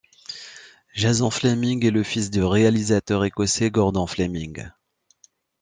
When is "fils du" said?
2.01-2.41